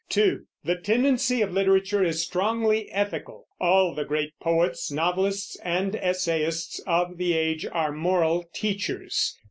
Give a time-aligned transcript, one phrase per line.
[0.09, 6.81] (2) The tendency of literature is strongly ethical; all the great poets, novelists, and essayists
[6.87, 9.37] of the age are moral teachers.